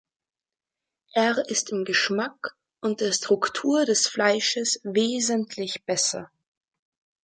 [1.13, 6.31] Er ist im Geschmack und der Struktur des Fleisches wesentlich besser.